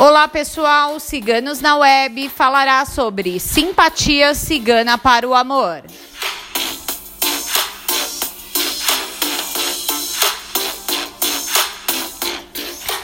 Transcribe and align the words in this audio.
Olá 0.00 0.28
pessoal, 0.28 1.00
Ciganos 1.00 1.60
na 1.60 1.76
Web 1.78 2.28
falará 2.28 2.84
sobre 2.84 3.40
simpatia 3.40 4.32
cigana 4.32 4.96
para 4.96 5.28
o 5.28 5.34
amor. 5.34 5.82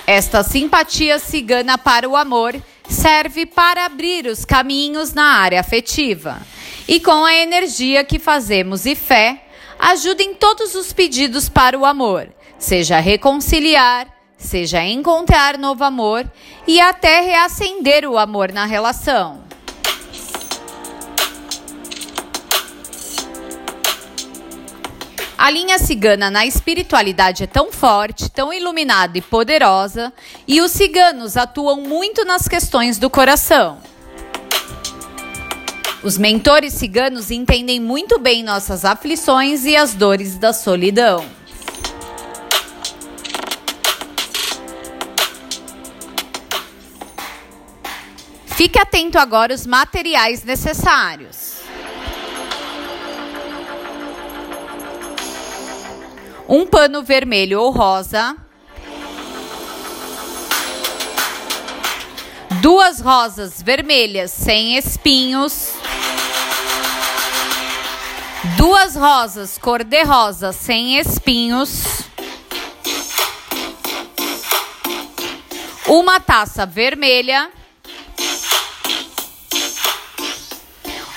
Esta 0.07 0.45
simpatia 0.45 1.19
cigana 1.19 1.77
para 1.77 2.09
o 2.09 2.15
amor 2.15 2.55
serve 2.89 3.45
para 3.45 3.87
abrir 3.87 4.29
os 4.29 4.45
caminhos 4.45 5.13
na 5.13 5.41
área 5.41 5.59
afetiva. 5.59 6.41
E 6.87 7.01
com 7.01 7.25
a 7.25 7.35
energia 7.35 8.05
que 8.05 8.21
fazemos 8.21 8.87
e 8.87 8.95
fé, 8.95 9.43
ajuda 9.81 10.23
em 10.23 10.33
todos 10.33 10.77
os 10.77 10.93
pedidos 10.93 11.49
para 11.49 11.77
o 11.77 11.85
amor, 11.85 12.29
seja 12.57 13.01
reconciliar, 13.01 14.14
seja 14.45 14.85
encontrar 14.85 15.59
novo 15.59 15.83
amor 15.83 16.25
e 16.67 16.81
até 16.81 17.21
reacender 17.21 18.05
o 18.05 18.19
amor 18.19 18.53
na 18.53 18.65
relação. 18.65 19.43
A 25.37 25.51
linha 25.51 25.79
cigana 25.79 26.31
na 26.31 26.47
espiritualidade 26.47 27.43
é 27.43 27.47
tão 27.47 27.71
forte, 27.71 28.31
tão 28.31 28.53
iluminada 28.53 29.19
e 29.19 29.21
poderosa, 29.21 30.13
e 30.49 30.61
os 30.61 30.71
ciganos 30.71 31.37
atuam 31.37 31.83
muito 31.83 32.25
nas 32.25 32.49
questões 32.49 32.99
do 32.99 33.11
coração. 33.11 33.79
Os 36.03 36.17
mentores 36.17 36.75
ciganos 36.75 37.31
entendem 37.31 37.81
muito 37.81 38.19
bem 38.19 38.43
nossas 38.43 38.85
aflições 38.85 39.65
e 39.65 39.75
as 39.77 39.95
dores 39.95 40.39
da 40.39 40.53
solidão. 40.53 41.25
Fique 48.57 48.79
atento 48.79 49.19
agora 49.19 49.53
aos 49.53 49.67
materiais 49.67 50.45
necessários. 50.45 51.55
Um 56.49 56.65
pano 56.65 57.03
vermelho 57.03 57.61
ou 57.61 57.73
rosa. 57.73 58.37
Duas 62.61 63.01
rosas 63.01 63.61
vermelhas 63.61 64.31
sem 64.31 64.77
espinhos. 64.77 65.73
Duas 68.57 68.95
rosas 68.95 69.59
cor-de-rosa 69.59 70.53
sem 70.53 70.97
espinhos. 70.97 72.05
Uma 75.89 76.21
taça 76.21 76.65
vermelha. 76.65 77.51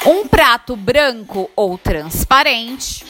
Um 0.07 0.25
prato 0.25 0.77
branco 0.77 1.51
ou 1.53 1.77
transparente, 1.77 3.03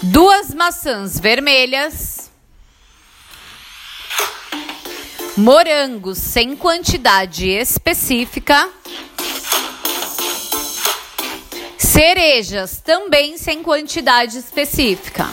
duas 0.00 0.54
maçãs 0.54 1.18
vermelhas, 1.18 2.30
morangos 5.36 6.18
sem 6.18 6.54
quantidade 6.54 7.48
específica, 7.48 8.70
cerejas 11.76 12.80
também 12.80 13.36
sem 13.36 13.60
quantidade 13.60 14.38
específica, 14.38 15.28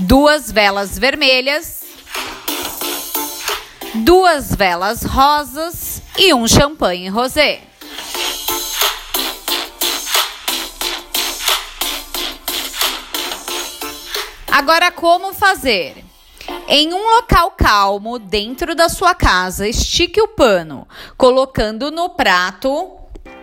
duas 0.00 0.50
velas 0.50 0.98
vermelhas 0.98 1.83
duas 3.94 4.52
velas 4.54 5.02
rosas 5.04 6.02
e 6.18 6.34
um 6.34 6.48
champanhe 6.48 7.08
rosé. 7.08 7.62
Agora, 14.50 14.90
como 14.90 15.32
fazer? 15.32 16.04
Em 16.66 16.92
um 16.92 17.16
local 17.16 17.52
calmo, 17.52 18.18
dentro 18.18 18.74
da 18.74 18.88
sua 18.88 19.14
casa, 19.14 19.68
estique 19.68 20.20
o 20.20 20.28
pano, 20.28 20.88
colocando 21.16 21.90
no 21.90 22.10
prato 22.10 22.90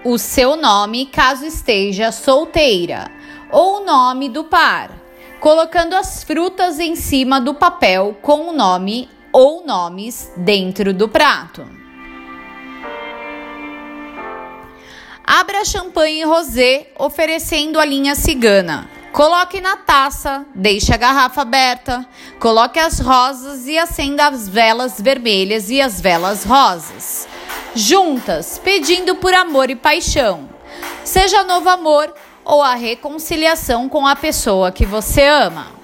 o 0.03 0.17
seu 0.17 0.55
nome, 0.55 1.05
caso 1.05 1.45
esteja 1.45 2.11
solteira, 2.11 3.11
ou 3.51 3.81
o 3.81 3.85
nome 3.85 4.29
do 4.29 4.45
par, 4.45 4.89
colocando 5.39 5.93
as 5.93 6.23
frutas 6.23 6.79
em 6.79 6.95
cima 6.95 7.39
do 7.39 7.53
papel 7.53 8.17
com 8.21 8.49
o 8.49 8.53
nome 8.53 9.07
ou 9.31 9.65
nomes 9.65 10.31
dentro 10.35 10.93
do 10.93 11.07
prato. 11.07 11.65
Abra 15.23 15.63
champanhe 15.63 16.23
rosé 16.25 16.87
oferecendo 16.99 17.79
a 17.79 17.85
linha 17.85 18.15
cigana. 18.15 18.89
Coloque 19.13 19.59
na 19.59 19.75
taça, 19.75 20.45
deixe 20.55 20.93
a 20.93 20.97
garrafa 20.97 21.41
aberta, 21.41 22.05
coloque 22.39 22.79
as 22.79 22.99
rosas 22.99 23.67
e 23.67 23.77
acenda 23.77 24.27
as 24.27 24.47
velas 24.47 24.99
vermelhas 24.99 25.69
e 25.69 25.81
as 25.81 25.99
velas 25.99 26.45
rosas, 26.45 27.27
juntas, 27.75 28.59
pedindo 28.63 29.15
por 29.15 29.33
amor 29.33 29.69
e 29.69 29.75
paixão. 29.75 30.49
Seja 31.03 31.43
novo 31.43 31.69
amor 31.69 32.13
ou 32.43 32.61
a 32.61 32.75
reconciliação 32.75 33.89
com 33.89 34.07
a 34.07 34.15
pessoa 34.15 34.71
que 34.71 34.85
você 34.85 35.25
ama. 35.25 35.80